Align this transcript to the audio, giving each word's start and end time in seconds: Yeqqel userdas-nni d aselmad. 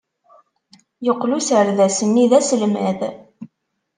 Yeqqel 1.05 1.35
userdas-nni 1.37 2.25
d 2.31 2.31
aselmad. 2.39 2.99